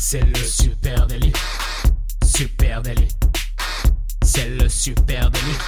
[0.00, 1.32] C'est le super délit.
[2.24, 3.08] Super délit.
[4.22, 5.58] C'est le super délit.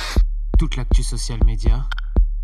[0.57, 1.85] Toute l'actu social média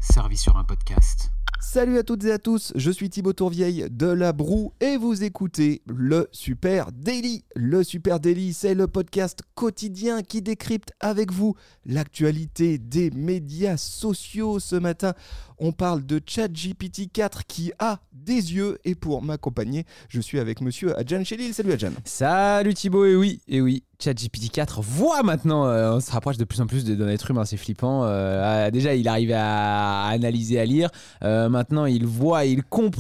[0.01, 1.31] servie sur un podcast.
[1.61, 5.25] Salut à toutes et à tous, je suis Thibaut Tourvieille de La Broue et vous
[5.25, 7.45] écoutez le Super Daily.
[7.55, 14.59] Le Super Daily, c'est le podcast quotidien qui décrypte avec vous l'actualité des médias sociaux.
[14.59, 15.15] Ce matin,
[15.59, 20.61] on parle de ChatGPT 4 qui a des yeux et pour m'accompagner, je suis avec
[20.61, 21.55] monsieur Adjan Chelil.
[21.55, 21.93] Salut Adjan.
[22.05, 26.45] Salut Thibaut, et oui, et oui, ChatGPT 4 voit maintenant, euh, on se rapproche de
[26.45, 28.05] plus en plus d'un être humain, c'est flippant.
[28.05, 30.91] Euh, ah, déjà, il arrive à, analyser, à lire.
[31.23, 32.97] Euh, maintenant, il voit, il comprend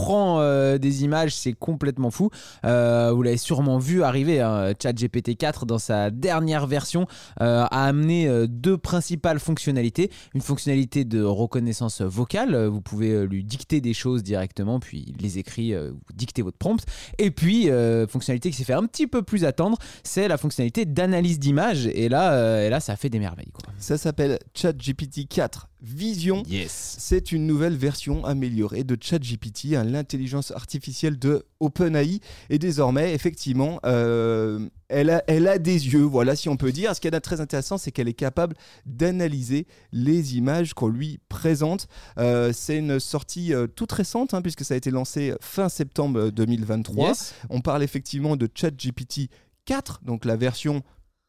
[0.78, 2.30] des images, c'est complètement fou.
[2.62, 7.06] vous l'avez sûrement vu arriver, hein, ChatGPT 4 dans sa dernière version
[7.38, 10.11] a amené deux principales fonctionnalités.
[10.34, 15.38] Une fonctionnalité de reconnaissance vocale, vous pouvez lui dicter des choses directement, puis il les
[15.38, 16.84] écrit, vous dictez votre prompt.
[17.19, 17.69] Et puis,
[18.09, 22.08] fonctionnalité qui s'est fait un petit peu plus attendre, c'est la fonctionnalité d'analyse d'image et
[22.08, 23.53] là, euh, et là ça fait des merveilles.
[23.78, 26.42] Ça s'appelle ChatGPT 4 Vision.
[26.48, 26.97] Yes.
[26.98, 32.19] C'est une nouvelle version améliorée de ChatGPT, hein, l'intelligence artificielle de OpenAI.
[32.51, 36.95] Et désormais, effectivement, euh, elle, a, elle a des yeux, voilà si on peut dire.
[36.97, 41.87] Ce qui est très intéressant, c'est qu'elle est capable d'analyser les images qu'on lui présente.
[42.19, 47.12] Euh, c'est une sortie toute récente, hein, puisque ça a été lancé fin septembre 2023.
[47.48, 49.31] On parle effectivement de ChatGPT
[49.67, 50.83] 4, donc la version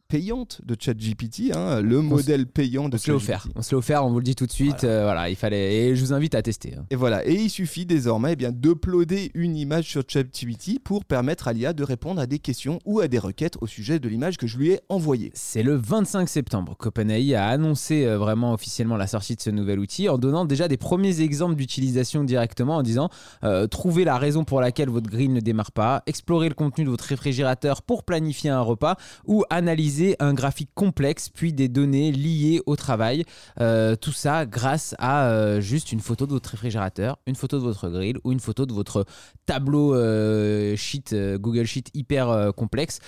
[0.07, 3.47] payante de ChatGPT, hein, le modèle payant de on se offert.
[3.55, 4.81] On se l'est offert, on vous le dit tout de suite.
[4.81, 4.95] Voilà.
[4.95, 5.29] Euh, voilà.
[5.29, 5.75] il fallait.
[5.75, 6.75] Et je vous invite à tester.
[6.77, 6.85] Hein.
[6.89, 7.25] Et voilà.
[7.25, 11.73] Et il suffit désormais eh bien d'uploader une image sur ChatGPT pour permettre à l'IA
[11.73, 14.57] de répondre à des questions ou à des requêtes au sujet de l'image que je
[14.57, 15.31] lui ai envoyée.
[15.33, 19.79] C'est le 25 septembre qu'OpenAI a annoncé euh, vraiment officiellement la sortie de ce nouvel
[19.79, 23.09] outil en donnant déjà des premiers exemples d'utilisation directement en disant
[23.43, 26.89] euh, trouvez la raison pour laquelle votre grill ne démarre pas, explorez le contenu de
[26.89, 32.61] votre réfrigérateur pour planifier un repas ou analyser un graphique complexe, puis des données liées
[32.65, 33.23] au travail.
[33.59, 37.63] Euh, tout ça grâce à euh, juste une photo de votre réfrigérateur, une photo de
[37.63, 39.05] votre grill ou une photo de votre
[39.45, 42.99] tableau euh, sheet, Google Sheet hyper complexe.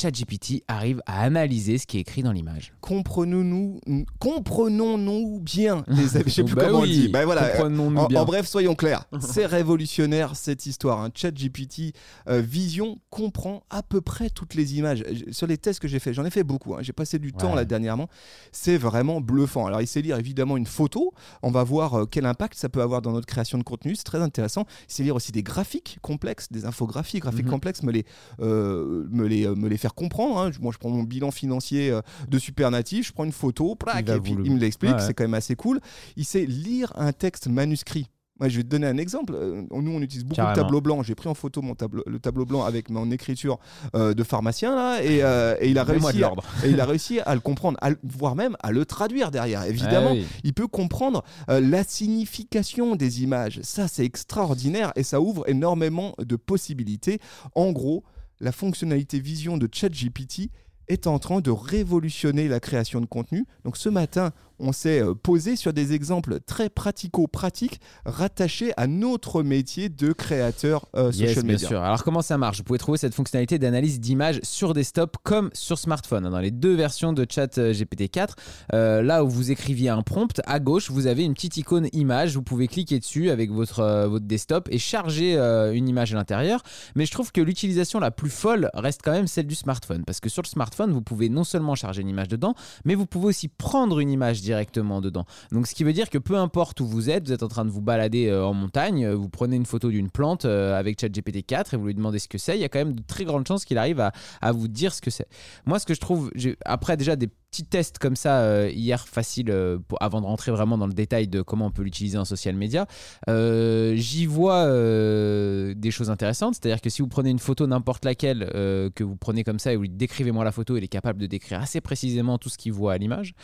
[0.00, 2.72] ChatGPT arrive à analyser ce qui est écrit dans l'image.
[2.80, 3.80] Comprenons-nous,
[4.18, 6.24] comprenons-nous bien, les amis.
[6.26, 7.08] Je sais plus bah comment on dit.
[7.08, 7.62] Bah voilà.
[7.62, 7.70] En,
[8.08, 8.20] bien.
[8.20, 9.04] en, bref, soyons clairs.
[9.20, 11.00] C'est révolutionnaire cette histoire.
[11.00, 11.10] Hein.
[11.14, 11.94] ChatGPT
[12.26, 15.04] Vision comprend à peu près toutes les images.
[15.30, 16.74] Sur les tests que j'ai fait, j'en ai fait beaucoup.
[16.74, 16.78] Hein.
[16.82, 18.08] J'ai passé du temps là dernièrement.
[18.52, 19.66] C'est vraiment bluffant.
[19.66, 21.12] Alors, il sait lire évidemment une photo.
[21.42, 23.94] On va voir euh, quel impact ça peut avoir dans notre création de contenu.
[23.94, 24.66] C'est très intéressant.
[24.88, 27.50] Il sait lire aussi des graphiques complexes, des infographies, graphiques mhm.
[27.50, 28.04] complexes, me les,
[28.40, 30.38] euh, me, les, euh, me les faire comprendre.
[30.38, 30.50] Hein.
[30.60, 31.96] Moi, je prends mon bilan financier
[32.28, 34.98] de Supernatif, je prends une photo, et puis il me l'explique.
[35.00, 35.80] C'est quand même assez cool.
[36.16, 38.08] Il sait lire un texte manuscrit.
[38.38, 39.34] Moi, je vais te donner un exemple.
[39.34, 41.04] Euh, nous, on utilise beaucoup de tableaux blancs.
[41.04, 43.58] J'ai pris en photo mon tableau, le tableau blanc avec mon écriture
[43.96, 46.32] euh, de pharmacien là, et, euh, et, il a réussi, à,
[46.64, 49.64] et il a réussi à le comprendre, voire même à le traduire derrière.
[49.64, 53.60] Évidemment, ah il peut comprendre la signification des images.
[53.62, 57.20] Ça, c'est extraordinaire et ça ouvre énormément de possibilités.
[57.54, 58.04] En gros,
[58.40, 60.50] la fonctionnalité vision de ChatGPT
[60.88, 63.46] est en train de révolutionner la création de contenu.
[63.64, 69.42] Donc ce matin, on s'est euh, posé sur des exemples très pratico-pratiques rattachés à notre
[69.42, 71.56] métier de créateur euh, social media.
[71.56, 71.82] Bien sûr.
[71.82, 72.58] Alors comment ça marche?
[72.58, 76.28] Vous pouvez trouver cette fonctionnalité d'analyse d'image sur desktop comme sur smartphone.
[76.30, 80.60] Dans les deux versions de chat euh, GPT-4, là où vous écriviez un prompt, à
[80.60, 82.34] gauche, vous avez une petite icône image.
[82.34, 86.62] Vous pouvez cliquer dessus avec votre, votre desktop et charger une image à l'intérieur.
[86.94, 90.04] Mais je trouve que l'utilisation la plus folle reste quand même celle du smartphone.
[90.04, 92.54] Parce que sur le smartphone, vous pouvez non seulement charger une image dedans,
[92.84, 95.26] mais vous pouvez aussi prendre une image directement dedans.
[95.52, 97.66] Donc ce qui veut dire que peu importe où vous êtes, vous êtes en train
[97.66, 100.98] de vous balader euh, en montagne, euh, vous prenez une photo d'une plante euh, avec
[100.98, 103.02] ChatGPT 4 et vous lui demandez ce que c'est, il y a quand même de
[103.06, 105.28] très grandes chances qu'il arrive à, à, vous dire ce que c'est.
[105.66, 106.32] Moi ce que je trouve,
[106.64, 109.54] après déjà des petits tests comme ça hier facile
[110.00, 112.86] avant de rentrer vraiment dans le détail de comment on peut l'utiliser en social media,
[113.26, 116.56] j'y vois des choses intéressantes.
[116.56, 118.50] C'est-à-dire que si vous prenez une photo n'importe laquelle
[118.94, 121.20] que vous prenez comme ça et vous lui décrivez moi la photo, il est capable
[121.20, 123.34] de décrire assez précisément tout ce qu'il voit à l'image.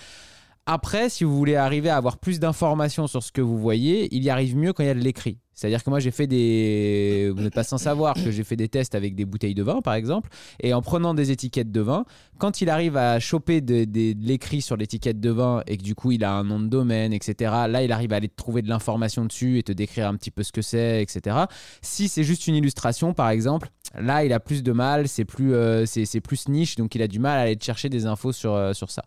[0.66, 4.24] Après, si vous voulez arriver à avoir plus d'informations sur ce que vous voyez, il
[4.24, 5.38] y arrive mieux quand il y a de l'écrit.
[5.54, 7.32] C'est-à-dire que moi, j'ai fait des.
[7.34, 9.80] Vous n'êtes pas sans savoir que j'ai fait des tests avec des bouteilles de vin,
[9.80, 10.28] par exemple.
[10.60, 12.04] Et en prenant des étiquettes de vin,
[12.38, 13.86] quand il arrive à choper de,
[14.20, 17.12] l'écrit sur l'étiquette de vin et que du coup, il a un nom de domaine,
[17.12, 20.30] etc., là, il arrive à aller trouver de l'information dessus et te décrire un petit
[20.30, 21.36] peu ce que c'est, etc.
[21.82, 25.54] Si c'est juste une illustration, par exemple, là, il a plus de mal, c'est plus,
[25.54, 25.84] euh,
[26.22, 28.90] plus niche, donc il a du mal à aller chercher des infos sur, euh, sur
[28.90, 29.04] ça.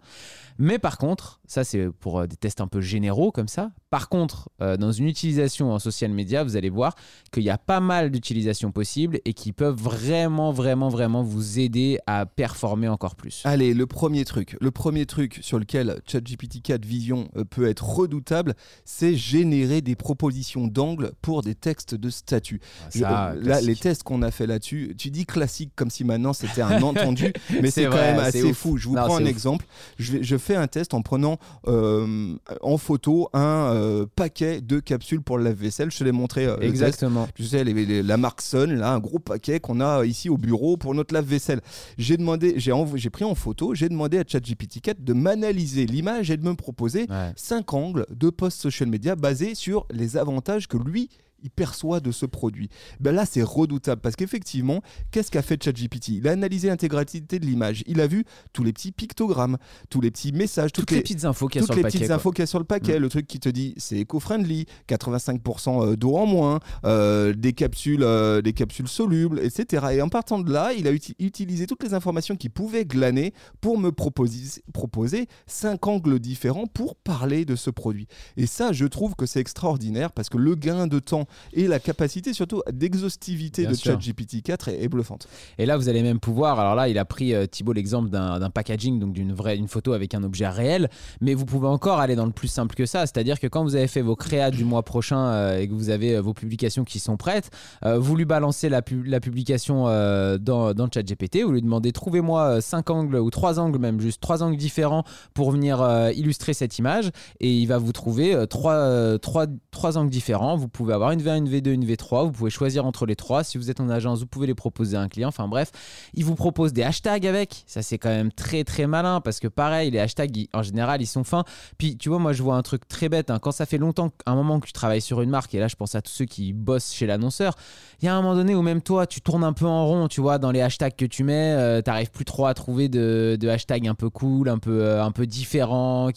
[0.60, 3.72] Mais par contre, ça c'est pour euh, des tests un peu généraux comme ça.
[3.90, 6.94] Par contre, euh, dans une utilisation en social media, vous allez voir
[7.32, 11.98] qu'il y a pas mal d'utilisations possibles et qui peuvent vraiment, vraiment, vraiment vous aider
[12.06, 13.42] à performer encore plus.
[13.46, 17.86] Allez, le premier truc, le premier truc sur lequel ChatGPT 4 Vision euh, peut être
[17.88, 22.60] redoutable, c'est générer des propositions d'angle pour des textes de statut.
[23.06, 26.34] Ah, euh, là, les tests qu'on a fait là-dessus, tu dis classique comme si maintenant
[26.34, 27.32] c'était un entendu,
[27.62, 28.76] mais c'est quand même assez fou.
[28.76, 29.66] Je vous prends un exemple.
[29.98, 35.38] Je, je, fais un test en prenant en photo un euh, paquet de capsules pour
[35.38, 35.92] le lave-vaisselle.
[35.92, 36.46] Je te l'ai montré.
[36.46, 37.28] Euh, Exactement.
[37.36, 40.94] Tu sais, la marque Sun, là, un gros paquet qu'on a ici au bureau pour
[40.94, 41.62] notre lave-vaisselle.
[41.98, 46.38] J'ai demandé, j'ai pris en photo, j'ai demandé à ChatGPT 4 de m'analyser l'image et
[46.38, 51.10] de me proposer cinq angles de post social media basés sur les avantages que lui
[51.48, 52.70] il perçoit de ce produit.
[53.00, 56.10] Ben là, c'est redoutable parce qu'effectivement, qu'est-ce qu'a fait ChatGPT?
[56.10, 57.84] Il a analysé l'intégralité de l'image.
[57.88, 59.58] Il a vu tous les petits pictogrammes,
[59.90, 61.92] tous les petits messages, toutes, les, petites infos qu'il y a sur le paquet.
[61.92, 63.00] Toutes les petites infos qu'il y a sur le paquet.
[63.00, 68.04] Le truc qui te dit c'est éco-friendly, 85% euh, d'eau en moins, euh, des capsules,
[68.04, 69.88] euh, des capsules solubles, etc.
[69.94, 73.78] Et en partant de là, il a utilisé toutes les informations qu'il pouvait glaner pour
[73.78, 78.08] me proposer, proposer cinq angles différents pour parler de ce produit.
[78.36, 81.80] Et ça, je trouve que c'est extraordinaire parce que le gain de temps et la
[81.80, 85.28] capacité surtout d'exhaustivité de ChatGPT 4 est, bluffante.
[85.58, 88.50] Et là, vous allez même pouvoir, alors là, il a pris euh, Thibault l'exemple d'un
[88.50, 90.90] packaging, donc d'une vraie une photo avec un objet réel,
[91.22, 93.76] mais vous pouvez encore aller dans le plus simple que ça, c'est-à-dire que quand vous
[93.76, 96.84] avez fait vos créas du mois prochain euh, et que vous avez euh, vos publications
[96.84, 97.50] qui sont prêtes,
[97.84, 103.16] vous lui balancez la, la publication dans, dans ChatGPT, vous lui demandez trouvez-moi cinq angles
[103.18, 105.04] ou trois angles même, juste trois angles différents
[105.34, 110.58] pour venir illustrer cette image, et il va vous trouver trois, trois, trois angles différents.
[110.58, 112.26] Vous pouvez avoir une une V1, une V2, une V3.
[112.26, 113.44] Vous pouvez choisir entre les trois.
[113.44, 115.30] Si vous êtes en agence, vous pouvez les proposer à un client.
[115.30, 115.72] Enfin bref,
[116.14, 117.64] il vous propose des hashtags avec.
[117.68, 121.08] Ça, c'est quand même très très malin parce que pareil, les hashtags, en général, ils
[121.08, 121.44] sont fins.
[121.78, 123.32] Puis tu vois, moi, je vois un truc très bête.
[123.32, 123.40] Hein.
[123.40, 125.76] Quand ça fait longtemps, un moment que tu travailles sur une marque, et là, je
[125.76, 127.56] pense à tous ceux qui bossent chez l'annonceur,
[128.02, 130.08] il y a un moment donné où même toi, tu tournes un peu en rond,
[130.08, 131.56] tu vois, dans les hashtags que tu mets.
[131.58, 135.04] Euh, tu n'arrives plus trop à trouver de, hashtags un peu cool, un peu, euh,
[135.04, 136.10] un peu différents.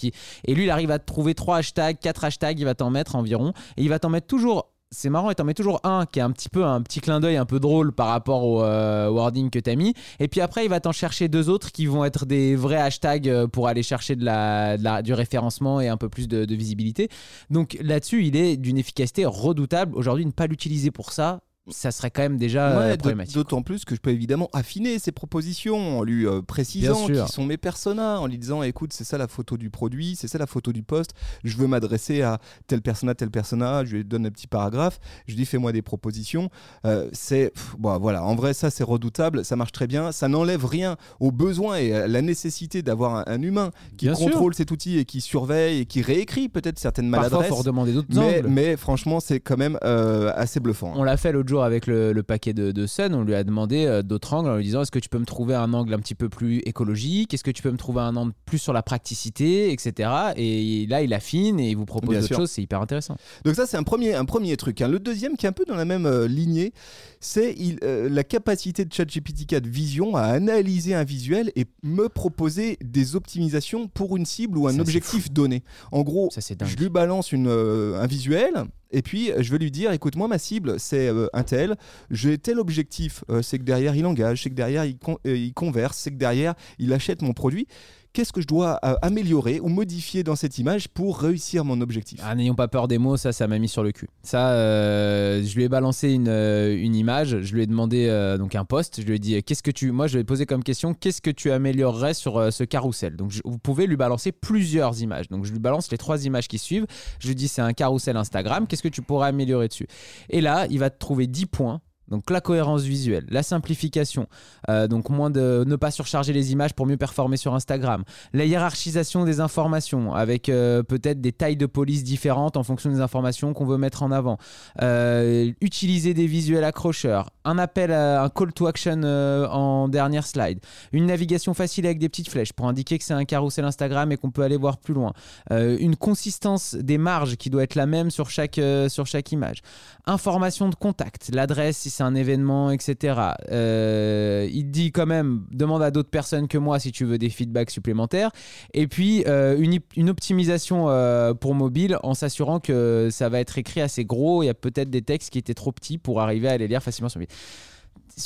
[0.44, 3.53] Et lui, il arrive à trouver trois hashtags, quatre hashtags, il va t'en mettre environ.
[3.76, 6.22] Et il va t'en mettre toujours c'est marrant, et t'en mets toujours un qui est
[6.22, 9.50] un petit peu un petit clin d'œil un peu drôle par rapport au euh, wording
[9.50, 9.94] que t'as mis.
[10.19, 13.28] Et puis après, il va t'en chercher deux autres qui vont être des vrais hashtags
[13.28, 17.08] euh, pour aller chercher du référencement et un peu plus de visibilité.
[17.50, 19.96] Donc là-dessus, il est d'une efficacité redoutable.
[19.96, 23.34] Aujourd'hui, ne pas l'utiliser pour ça, ça serait quand même déjà euh, problématique.
[23.34, 27.44] D'autant plus que je peux évidemment affiner ces propositions en lui euh, précisant qui sont
[27.44, 30.46] mes personas, en lui disant écoute, c'est ça la photo du produit, c'est ça la
[30.46, 31.12] photo du poste,
[31.44, 35.32] je veux m'adresser à tel persona, tel persona, je lui donne un petit paragraphe, je
[35.32, 36.50] lui dis fais-moi des propositions.
[36.86, 37.52] Euh, c'est.
[37.78, 41.30] Bon, voilà, en vrai, ça c'est redoutable, ça marche très bien, ça n'enlève rien au
[41.30, 45.80] besoin et à la nécessité d'avoir un, humain qui contrôle cet outil et qui surveille
[45.80, 47.48] et qui réécrit peut-être certaines maladresses.
[47.48, 50.92] Parfois, faut redemander d'autres mais, mais, franchement, c'est quand même assez bluffant.
[50.96, 53.86] On l'a fait l'autre jour avec le, paquet de, de, Sun, on lui a demandé
[53.86, 55.98] euh, d'autres angles en lui disant est-ce que tu peux me trouver un angle un
[55.98, 57.34] petit peu plus écologique?
[57.34, 60.10] Est-ce que tu peux me trouver un angle plus sur la praticité, etc.
[60.36, 63.16] Et là, il affine et il vous propose d'autres choses, c'est hyper intéressant.
[63.44, 64.80] Donc ça, c'est un premier, un premier truc.
[64.80, 64.88] Hein.
[64.88, 66.72] Le deuxième, qui est un peu dans la même euh, lignée,
[67.20, 72.78] c'est euh, la capacité de ChatGPT 4 Vision à analyser un visuel et me proposer
[72.82, 75.62] des optimisations pour une cible ou un objectif donné.
[75.92, 80.16] En gros, je lui balance une, un visuel, et puis, je vais lui dire, écoute,
[80.16, 81.76] moi, ma cible, c'est euh, un tel,
[82.10, 85.53] j'ai tel objectif, euh, c'est que derrière, il engage, c'est que derrière, il, euh, il
[85.53, 87.67] converse, c'est que derrière, il achète mon produit
[88.12, 92.20] qu'est-ce que je dois euh, améliorer ou modifier dans cette image pour réussir mon objectif?
[92.22, 94.08] Ah, N'ayons pas peur des mots, ça, ça m'a mis sur le cul.
[94.22, 98.55] Ça, euh, je lui ai balancé une, euh, une, image, je lui ai demandé donc
[98.55, 100.62] un post, je lui ai dit qu'est-ce que tu, moi, je lui ai posé comme
[100.62, 103.17] question qu'est-ce que tu améliorerais sur ce carrousel?
[103.17, 105.29] Donc, vous pouvez lui balancer plusieurs images.
[105.29, 106.86] Donc, je lui balance les trois images qui suivent.
[107.20, 109.86] Je lui dis c'est un carrousel Instagram, qu'est-ce que tu pourrais améliorer dessus?
[110.29, 114.26] Et là, il va te trouver 10 points donc la cohérence visuelle, la simplification,
[114.69, 118.44] euh, donc moins de ne pas surcharger les images pour mieux performer sur Instagram, la
[118.44, 123.52] hiérarchisation des informations avec euh, peut-être des tailles de police différentes en fonction des informations
[123.52, 124.38] qu'on veut mettre en avant,
[124.82, 130.58] euh, utiliser des visuels accrocheurs, un appel à un call to action en dernière slide,
[130.93, 134.17] une navigation facile avec des petites flèches pour indiquer que c'est un carrousel Instagram et
[134.17, 135.12] qu'on peut aller voir plus loin,
[135.50, 139.62] une consistance des marges qui doit être la même sur chaque, sur chaque image,
[140.06, 143.20] information de contact, l'adresse si un événement, etc.
[143.50, 147.30] Euh, il dit quand même, demande à d'autres personnes que moi si tu veux des
[147.30, 148.30] feedbacks supplémentaires.
[148.74, 153.58] Et puis euh, une, une, optimisation euh, pour mobile en s'assurant que ça va être
[153.58, 154.42] écrit assez gros.
[154.42, 156.82] Il y a peut-être des textes qui étaient trop petits pour arriver à les lire
[156.82, 157.34] facilement sur mobile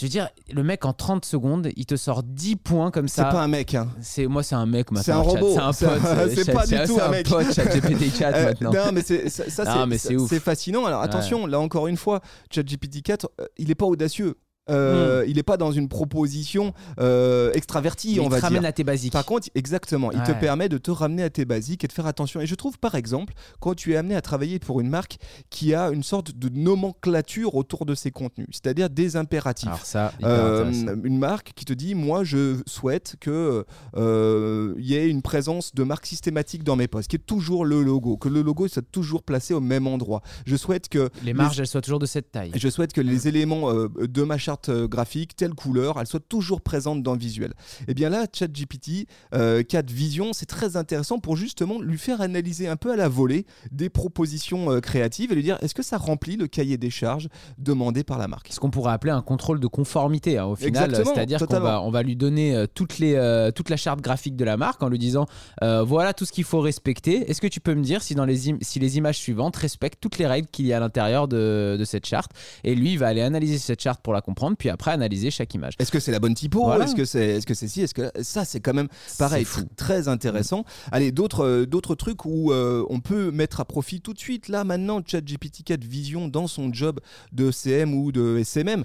[0.00, 3.24] je veux dire, le mec en 30 secondes, il te sort 10 points comme ça.
[3.24, 3.74] C'est pas un mec.
[3.74, 3.88] Hein.
[4.00, 5.02] C'est moi, c'est un mec maintenant.
[5.04, 5.54] C'est un robot.
[5.72, 6.30] C'est un pote.
[6.34, 7.28] C'est pas du tout un mec.
[7.28, 8.72] pote, ChatGPT 4 Euh, maintenant.
[8.72, 10.84] non, mais c'est ça, c'est- c'est c'est fascinant.
[10.86, 12.20] Alors attention, là encore une fois,
[12.50, 14.36] ChatGPT 4, euh, il est pas audacieux.
[14.70, 18.60] Euh, Il est pas dans une proposition euh, extravertie, Mais on il va te ramène
[18.60, 18.68] dire.
[18.68, 19.12] à tes basiques.
[19.12, 22.06] Par contre, exactement, il te permet de te ramener à tes basiques et de faire
[22.06, 22.40] attention.
[22.40, 25.18] Et je trouve, par exemple, quand tu es amené à travailler pour une marque
[25.50, 29.68] qui a une sorte de nomenclature autour de ses contenus, c'est-à-dire des impératifs.
[29.68, 33.64] Alors ça, hyper Euh, une marque qui te dit moi je souhaite que
[33.96, 37.64] euh, il y ait une présence de marque systématique dans mes posts qui est toujours
[37.64, 41.32] le logo que le logo soit toujours placé au même endroit je souhaite que les
[41.34, 42.52] marges, elles soient toujours de cette taille.
[42.54, 46.60] je souhaite que les éléments de ma charte euh, graphique, telle couleur, elles soient toujours
[46.60, 47.52] présentes dans le visuel.
[47.88, 52.68] Et bien là, ChatGPT euh, 4 Vision, c'est très intéressant pour justement lui faire analyser
[52.68, 55.98] un peu à la volée des propositions euh, créatives et lui dire est-ce que ça
[55.98, 58.48] remplit le cahier des charges demandé par la marque?
[58.52, 60.94] Ce qu'on pourrait appeler un contrôle de conformité hein, au final.
[60.94, 63.14] C'est-à-dire qu'on va, on va lui donner euh, toutes les,
[63.54, 65.26] toute la charte graphique de la marque en lui disant
[65.60, 67.30] voilà tout ce qu'il faut respecter.
[67.30, 70.18] Est-ce que tu peux me dire si, dans les, si les images suivantes respectent toutes
[70.18, 72.32] les règles qu'il y a à l'intérieur de, de cette charte?
[72.62, 75.54] Et lui il va aller analyser cette charte pour la comprendre puis après analyser chaque
[75.54, 76.84] image Est-ce que c'est la bonne typo Voilà.
[76.84, 79.62] Est-ce que c'est est-ce que c'est si Est-ce que ça c'est quand même pareil fou.
[79.76, 80.64] très intéressant.
[80.92, 84.48] Allez d'autres euh, d'autres trucs où euh, on peut mettre à profit tout de suite
[84.48, 87.00] là maintenant ChatGPT 4 Vision dans son job
[87.32, 88.84] de CM ou de SMM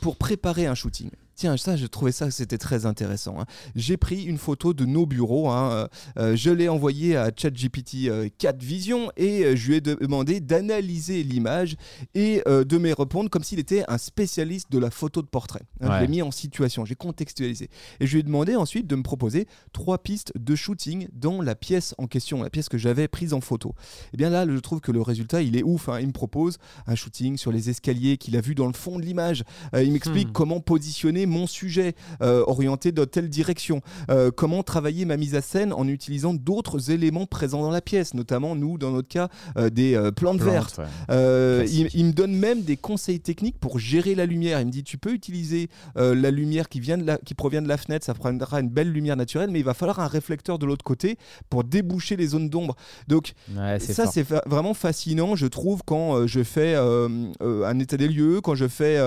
[0.00, 1.10] pour préparer un shooting.
[1.34, 3.40] Tiens, ça, je trouvais ça, c'était très intéressant.
[3.40, 3.46] hein.
[3.74, 8.06] J'ai pris une photo de nos bureaux, hein, euh, euh, je l'ai envoyée à ChatGPT
[8.08, 11.76] euh, 4 Vision et euh, je lui ai demandé d'analyser l'image
[12.14, 15.62] et euh, de me répondre comme s'il était un spécialiste de la photo de portrait.
[15.80, 15.96] Hein, Ouais.
[15.96, 17.68] Je l'ai mis en situation, j'ai contextualisé.
[18.00, 21.54] Et je lui ai demandé ensuite de me proposer trois pistes de shooting dans la
[21.54, 23.74] pièce en question, la pièce que j'avais prise en photo.
[24.12, 25.88] Et bien là, je trouve que le résultat, il est ouf.
[25.88, 25.98] hein.
[26.00, 29.02] Il me propose un shooting sur les escaliers qu'il a vu dans le fond de
[29.04, 29.44] l'image.
[29.74, 30.32] Euh, il m'explique Hmm.
[30.32, 35.40] comment positionner mon sujet euh, orienté dans telle direction, Euh, comment travailler ma mise à
[35.40, 39.70] scène en utilisant d'autres éléments présents dans la pièce, notamment nous, dans notre cas, euh,
[39.70, 40.78] des plantes vertes.
[40.78, 41.66] Ouais.
[41.68, 44.60] Il, me donne même des conseils techniques pour gérer la lumière.
[44.60, 47.68] Il me dit tu peux utiliser la lumière qui, vient de la, qui provient de
[47.68, 50.66] la fenêtre, ça prendra une belle lumière naturelle, mais il va falloir un réflecteur de
[50.66, 51.16] l'autre côté
[51.48, 52.74] pour déboucher les zones d'ombre.
[53.08, 58.08] Donc Ouais, ça c'est fa- vraiment fascinant, je trouve, quand je fais un état des
[58.08, 58.98] lieux, quand je fais,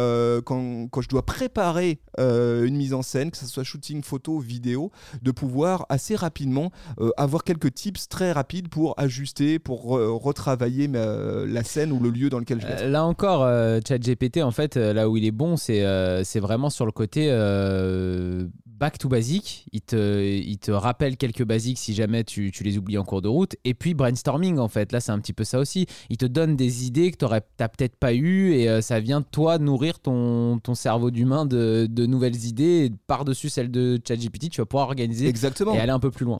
[0.45, 4.39] quand, quand je dois préparer euh, une mise en scène, que ce soit shooting, photo,
[4.39, 4.91] vidéo,
[5.21, 10.87] de pouvoir assez rapidement euh, avoir quelques tips très rapides pour ajuster, pour re- retravailler
[10.87, 12.81] ma- la scène ou le lieu dans lequel je vais.
[12.83, 16.23] Euh, Là encore, euh, ChatGPT, en fait, euh, là où il est bon, c'est euh,
[16.23, 19.65] c'est vraiment sur le côté euh, back to basic.
[19.71, 23.21] Il te, il te rappelle quelques basiques si jamais tu, tu les oublies en cours
[23.21, 23.55] de route.
[23.63, 24.91] Et puis brainstorming, en fait.
[24.91, 25.85] Là, c'est un petit peu ça aussi.
[26.09, 29.21] Il te donne des idées que tu n'as peut-être pas eues et euh, ça vient
[29.21, 32.85] toi nourrir ton, ton cerveau d'humain de nouvelles idées.
[32.85, 35.73] Et par-dessus celles de ChatGPT, tu vas pouvoir organiser Exactement.
[35.73, 36.39] et aller un peu plus loin.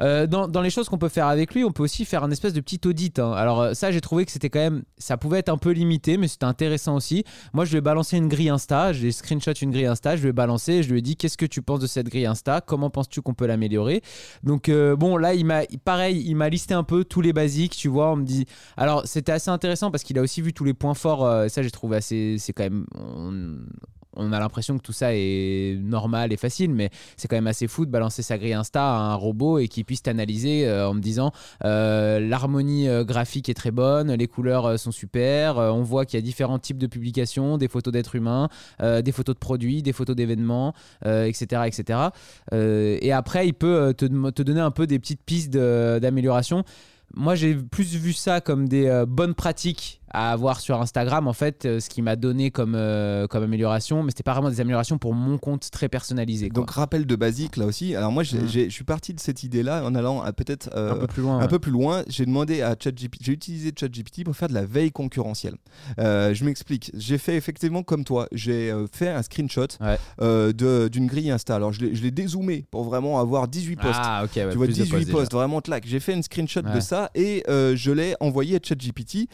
[0.00, 2.30] Euh, dans, dans les choses qu'on peut faire avec lui, on peut aussi faire un
[2.32, 3.16] espèce de petit audit.
[3.20, 3.30] hein.
[3.30, 6.16] Alors euh, ça, j'ai trouvé que c'était quand même, ça pouvait être un peu limité,
[6.16, 7.22] mais c'était intéressant aussi.
[7.52, 10.16] Moi, je lui ai balancé une grille Insta, je lui ai screenshot une grille Insta,
[10.16, 12.26] je lui ai balancé, je lui ai dit qu'est-ce que tu penses de cette grille
[12.26, 14.02] Insta, comment penses-tu qu'on peut l'améliorer?
[14.42, 17.76] Donc euh, bon, là, il m'a, pareil, il m'a listé un peu tous les basiques,
[17.76, 18.10] tu vois.
[18.10, 18.46] On me dit,
[18.76, 21.24] alors c'était assez intéressant parce qu'il a aussi vu tous les points forts.
[21.24, 22.84] euh, ça, j'ai trouvé assez, c'est quand même.
[22.96, 23.58] on-
[24.16, 27.66] on a l'impression que tout ça est normal et facile, mais c'est quand même assez
[27.66, 30.94] fou de balancer sa grille Insta à un robot et qu'il puisse t'analyser euh, en
[30.94, 31.32] me disant
[31.64, 36.22] euh, l'harmonie euh, graphique est très bonne, les couleurs sont super, on voit qu'il y
[36.22, 38.48] a différents types de publications, des photos d'êtres humains,
[38.80, 41.62] des photos de produits, des photos d'événements, etc.
[41.66, 41.98] etc.
[42.52, 44.06] Et après, il peut te,
[44.42, 46.64] donner un peu des petites pistes d'amélioration.
[47.14, 51.64] Moi, j'ai plus vu ça comme des bonnes pratiques à avoir sur Instagram, en fait,
[51.64, 54.96] euh, ce qui m'a donné comme, euh, comme amélioration, mais c'était pas vraiment des améliorations
[54.96, 56.48] pour mon compte très personnalisé.
[56.48, 56.60] quoi.
[56.62, 57.94] Donc rappel de basique là aussi.
[57.96, 58.46] Alors moi Mm.
[58.48, 61.38] je suis parti de cette idée là en allant peut-être euh, un peu plus loin.
[61.38, 61.48] un ouais.
[61.48, 64.92] peu plus loin, j'ai demandé à ChatGPT, j'ai utilisé ChatGPT pour faire de la veille
[64.92, 65.56] concurrentielle.
[65.98, 66.90] Euh, je m'explique.
[66.94, 70.52] J'ai fait effectivement comme toi, j'ai fait un screenshot Ouais.
[70.54, 71.56] d'une grille Insta.
[71.56, 73.94] Alors je l'ai dézoomé pour vraiment avoir 18 posts.
[74.02, 75.84] Ah, ok, ouais, tu vois plus de 18 posts posts, vraiment clac.
[75.86, 79.28] J'ai fait une screenshot de ça et je l'ai envoyé à ChatGPT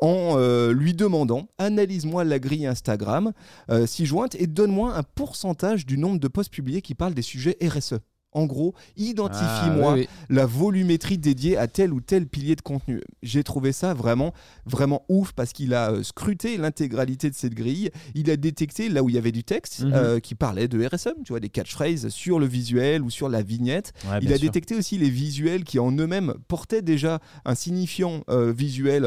[0.00, 3.32] en euh, lui demandant analyse-moi la grille Instagram
[3.70, 7.56] euh, ci-jointe et donne-moi un pourcentage du nombre de posts publiés qui parlent des sujets
[7.62, 8.00] RSE.
[8.32, 13.00] En gros, identifie-moi Ah, oui, la volumétrie dédiée à tel ou tel pilier de contenu.
[13.22, 14.34] J'ai trouvé ça vraiment,
[14.66, 17.90] vraiment ouf parce qu'il a euh, scruté l'intégralité de cette grille.
[18.14, 19.92] Il a détecté là où il y avait du texte Mhm.
[19.94, 23.40] euh, qui parlait de RSM, tu vois, des catchphrases sur le visuel ou sur la
[23.42, 23.92] vignette.
[24.04, 24.42] Ouais, il a sûr.
[24.46, 29.06] détecté aussi les visuels qui en eux-mêmes portaient déjà un signifiant euh, visuel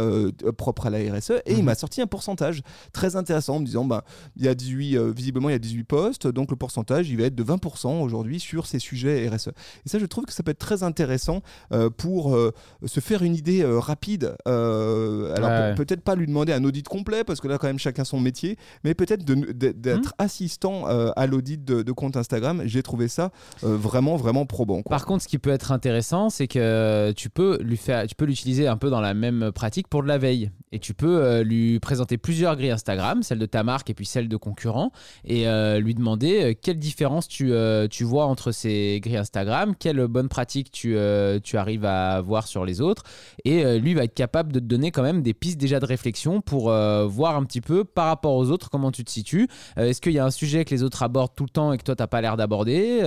[0.57, 1.65] propre à la RSE et il Mhm.
[1.65, 2.61] m'a sorti un pourcentage
[2.91, 4.03] très intéressant en me disant bah,
[4.35, 7.17] il y a 18, euh, visiblement il y a 18 postes, donc le pourcentage il
[7.17, 9.49] va être de 20% aujourd'hui sur ces sujets RSE.
[9.85, 11.41] Et ça je trouve que ça peut être très intéressant
[11.71, 12.51] euh, pour euh,
[12.85, 14.35] se faire une idée euh, rapide.
[14.45, 15.75] Alors Ouais.
[15.75, 18.57] peut-être pas lui demander un audit complet parce que là quand même chacun son métier,
[18.83, 20.11] mais peut-être d'être Mhm.
[20.17, 22.61] assistant à l'audit de, de compte Instagram.
[22.65, 24.81] J'ai trouvé ça vraiment vraiment probant.
[24.81, 24.89] quoi.
[24.97, 28.25] Par contre, ce qui peut être intéressant, c'est que tu peux lui faire, tu peux
[28.25, 30.51] l'utiliser un peu dans la même pratique pour de la veille.
[30.71, 34.29] Et tu peux lui présenter plusieurs grilles Instagram, celle de ta marque et puis celle
[34.29, 34.91] de concurrents,
[35.25, 35.45] et
[35.79, 37.51] lui demander quelle différence tu,
[37.89, 42.47] tu vois entre ces grilles Instagram, quelle bonne pratique tu, euh, tu arrives à voir
[42.47, 43.03] sur les autres.
[43.45, 45.85] Et euh, lui va être capable de te donner quand même des pistes déjà de
[45.85, 49.47] réflexion pour euh, voir un petit peu par rapport aux autres comment tu te situes.
[49.77, 51.83] Est-ce qu'il y a un sujet que les autres abordent tout le temps et que
[51.83, 53.01] toi t'as pas l'air d'aborder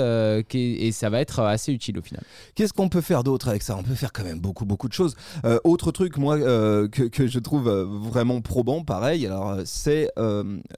[0.52, 2.22] Et ça va être assez utile au final.
[2.54, 3.76] Qu'est-ce qu'on peut faire d'autre avec ça?
[3.76, 5.14] On peut faire quand même beaucoup, beaucoup de choses.
[5.64, 10.10] Autre truc, moi, que, que je trouve vraiment probant, pareil, alors c'est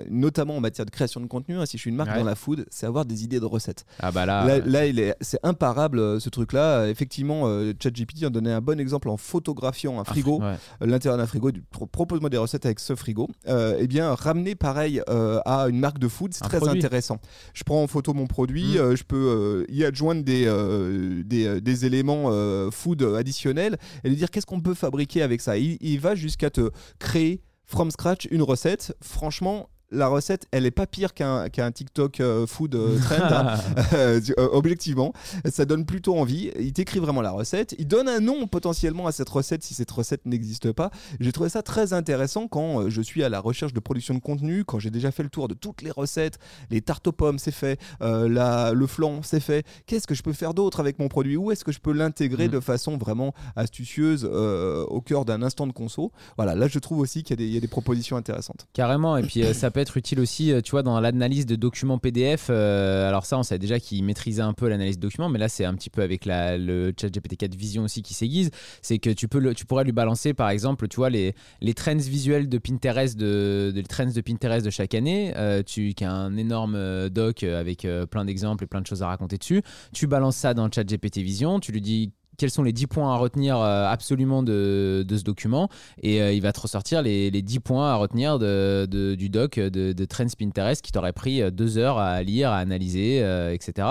[0.09, 2.19] notamment en matière de création de contenu, hein, si je suis une marque Ouais.
[2.19, 3.85] dans la food, c'est avoir des idées de recettes.
[4.01, 4.45] Ah bah là.
[4.47, 6.87] Là, là, il est, c'est imparable euh, ce truc-là.
[6.89, 10.55] Effectivement, euh, ChatGPT en donnait un bon exemple en photographiant un frigo, Ouais.
[10.83, 11.51] euh, l'intérieur d'un frigo.
[11.93, 13.29] Propose-moi des recettes avec ce frigo.
[13.49, 16.79] Euh, eh bien, ramener pareil euh, à une marque de food, c'est très produit.
[16.79, 17.19] intéressant.
[17.55, 18.79] Je prends en photo mon produit, Mm.
[18.79, 20.45] euh, je peux y adjoindre des,
[21.25, 22.31] des, des éléments
[22.71, 25.57] food additionnels et lui dire qu'est-ce qu'on peut fabriquer avec ça.
[25.59, 28.95] Il, il va jusqu'à te créer from scratch une recette.
[29.03, 33.25] Franchement, la recette, elle est pas pire qu'un qu'un TikTok euh, food euh, trend.
[33.31, 33.55] hein.
[33.93, 34.21] Euh,
[34.53, 35.13] objectivement,
[35.45, 36.51] ça donne plutôt envie.
[36.59, 37.75] Il t'écrit vraiment la recette.
[37.79, 40.91] Il donne un nom potentiellement à cette recette si cette recette n'existe pas.
[41.21, 44.65] J'ai trouvé ça très intéressant quand je suis à la recherche de production de contenu,
[44.65, 46.39] quand j'ai déjà fait le tour de toutes les recettes.
[46.71, 47.79] Les tartes aux pommes, c'est fait.
[48.01, 49.65] La- le flan, c'est fait.
[49.87, 51.37] Qu'est-ce que je peux faire d'autre avec mon produit?
[51.37, 52.53] Où est-ce que je peux l'intégrer Mm.
[52.53, 56.13] de façon vraiment astucieuse au cœur d'un instant de conso?
[56.37, 58.67] Voilà, là je trouve aussi qu'il y, a des- il y a des propositions intéressantes.
[58.73, 61.99] Carrément, et puis ça peut être utile aussi, euh, tu vois, dans l'analyse de documents
[61.99, 62.47] PDF.
[62.49, 65.51] euh, alors ça, on savait déjà qu'il maîtrisait un peu l'analyse de documents, mais là,
[65.51, 68.51] c'est un petit peu avec le chat GPT-4 Vision aussi qui s'aiguise.
[68.81, 71.75] C'est que tu, peux le, tu pourrais lui balancer, par exemple, tu vois, les, les
[71.75, 76.05] trends visuels de Pinterest de, les trends de Pinterest de chaque année, euh, tu, qui
[76.05, 79.61] a un énorme doc avec plein d'exemples et plein de choses à raconter dessus.
[79.93, 82.87] Tu balances ça dans le chat GPT Vision, tu lui dis quels sont les 10
[82.87, 85.69] points à retenir euh, absolument de, ce document
[86.03, 90.05] et euh, il va te ressortir les, les 10 points à retenir du doc de,
[90.05, 93.19] Trends Pinterest qui t'aurait pris euh, deux heures à lire, à analyser,
[93.53, 93.89] etc.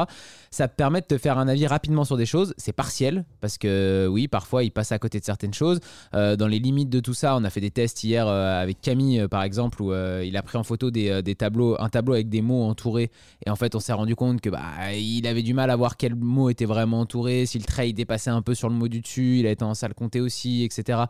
[0.50, 2.54] Ça permet de te faire un avis rapidement sur des choses.
[2.58, 5.80] C'est partiel parce que oui, parfois il passe à côté de certaines choses.
[6.14, 9.44] Dans les limites de tout ça, on a fait des tests hier avec Camille par
[9.44, 13.12] exemple où il a pris en photo des, tableaux, un tableau avec des mots entourés
[13.46, 15.98] et en fait on s'est rendu compte que bah, il avait du mal à voir
[15.98, 19.02] quel mot était vraiment entouré, si le trait dépassait un peu sur le mot du
[19.02, 21.04] dessus, il avait tendance à le compter aussi, etc.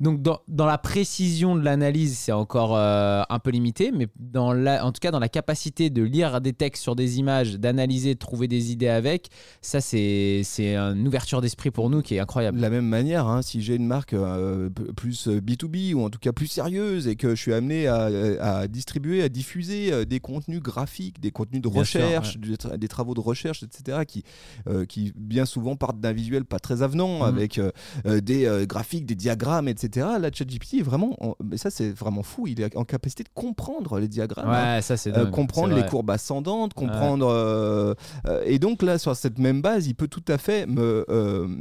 [0.00, 4.52] Donc dans, dans la précision de l'analyse, c'est encore euh, un peu limité, mais dans
[4.52, 8.14] la, en tout cas dans la capacité de lire des textes sur des images, d'analyser,
[8.14, 9.28] de trouver des idées avec,
[9.60, 12.56] ça c'est c'est une ouverture d'esprit pour nous qui est incroyable.
[12.58, 16.10] De la même manière, hein, si j'ai une marque euh, plus euh, B2B ou en
[16.10, 18.04] tout cas plus sérieuse et que je suis amené à,
[18.40, 22.56] à distribuer, à diffuser euh, des contenus graphiques, des contenus de Bien sûr, recherche, des,
[22.56, 24.24] tra- des travaux de recherche, etc., qui,
[24.68, 27.22] euh, qui bien souvent partent d'un visuel pas très avenant Mhm.
[27.22, 27.70] avec euh,
[28.06, 29.81] euh, des euh, graphiques, des diagrammes, etc.
[30.18, 33.28] Là, ChatGPT est vraiment, en- mais ça c'est vraiment fou, il est en capacité de
[33.34, 34.48] comprendre les diagrammes.
[34.48, 34.80] hein.
[34.80, 37.26] Ça Euh, comprendre les courbes ascendantes, comprendre.
[37.28, 37.94] euh,
[38.26, 41.04] euh, et donc là, sur cette même base, il peut tout à fait me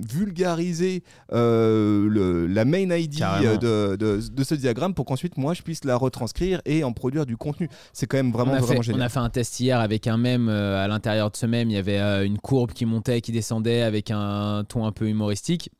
[0.08, 3.20] vulgariser le- la main ID
[3.58, 7.26] de, de- de ce diagramme pour qu'ensuite moi je puisse la retranscrire et en produire
[7.26, 7.70] du contenu.
[7.94, 9.02] C'est quand même vraiment, on, a vraiment fait, on génial.
[9.04, 10.18] a fait un test hier avec un
[10.50, 13.82] euh, à l'intérieur de ce mème, il y avait une courbe qui montait, qui descendait
[13.82, 15.72] avec un ton un peu humoristique.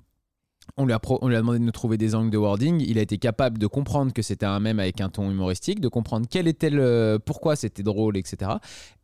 [0.78, 2.84] On lui, a demandé de nous trouver des angles de wording.
[2.88, 5.88] Il a été capable de comprendre que c'était un mème avec un ton humoristique, de
[5.88, 8.52] comprendre quel était le, pourquoi c'était drôle, etc.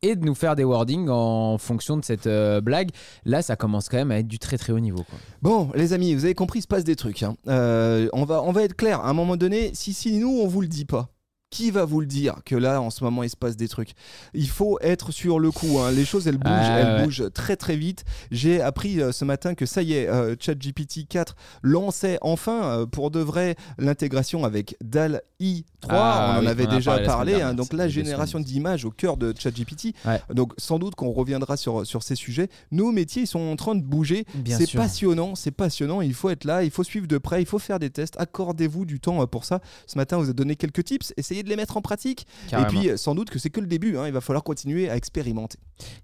[0.01, 2.89] Et de nous faire des wordings en fonction de cette euh, blague.
[3.25, 5.03] Là, ça commence quand même à être du très très haut niveau.
[5.41, 7.23] Bon, les amis, vous avez compris, il se passe des trucs.
[7.23, 7.35] hein.
[7.47, 9.01] Euh, on, va, on va être clair.
[9.01, 11.09] À un moment donné, si, si nous, on vous le dit pas,
[11.49, 13.91] qui va vous le dire que là, en ce moment, il se passe des trucs?
[14.33, 15.79] Il faut être sur le coup.
[15.79, 15.91] hein.
[15.91, 17.03] Les choses, elles bougent, Ah, elles ouais.
[17.05, 18.03] bougent très très vite.
[18.31, 22.85] J'ai appris euh, ce matin que ça y est, euh, ChatGPT 4 lançait enfin euh,
[22.85, 25.95] pour de vrai l'intégration avec DAL-I 3.
[25.97, 27.53] Ah, on en oui, avait on déjà parlé dernière, hein.
[27.53, 29.93] donc la génération d'images au cœur de ChatGPT.
[30.05, 30.21] Ouais.
[30.33, 32.49] Donc sans doute qu'on reviendra sur, sur ces sujets.
[32.71, 34.25] Nos métiers, ils sont en train de bouger.
[34.47, 36.01] C'est passionnant, c'est passionnant.
[36.01, 38.15] Il faut être là, il faut suivre de près, il faut faire des tests.
[38.17, 39.61] Accordez-vous du temps pour ça.
[39.85, 41.13] Ce matin, on vous a donné quelques tips.
[41.17, 42.27] Essayez de les mettre en pratique.
[42.49, 42.81] Carrément.
[42.81, 43.97] Et puis, sans doute que c'est que le début.
[43.97, 44.07] hein.
[44.07, 45.57] Il va falloir continuer à expérimenter.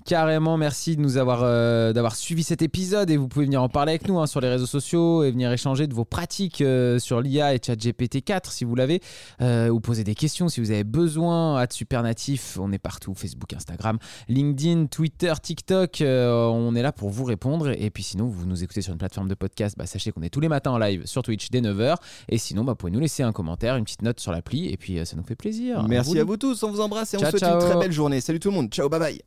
[0.06, 3.70] Carrément, merci de nous avoir euh, d'avoir suivi cet épisode et vous pouvez venir en
[3.70, 7.00] parler avec nous hein, sur les réseaux sociaux et venir échanger de vos pratiques euh,
[7.00, 9.02] sur l'IA et ChatGPT 4 si vous l'avez
[9.42, 11.58] euh, ou poser des questions si vous avez besoin.
[11.58, 16.04] À Supernatif, on est partout Facebook, Instagram, LinkedIn, Twitter, TikTok.
[16.04, 19.28] on est là pour vous répondre et puis sinon vous nous écoutez sur une plateforme
[19.28, 21.96] de podcast, bah, sachez qu'on est tous les matins en live sur Twitch dès 9h
[22.30, 24.78] et sinon bah, vous pouvez nous laisser un commentaire, une petite note sur l'appli et
[24.78, 25.86] puis ça nous fait plaisir.
[25.88, 26.62] Merci à vous tous.
[26.64, 28.22] On vous embrasse et on Ciao, vous souhaite une très belle journée.
[28.22, 28.70] Salut tout le monde.
[28.70, 29.22] Ciao, bye bye.